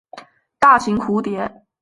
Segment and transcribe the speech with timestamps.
[0.57, 1.63] 大型蝴蝶。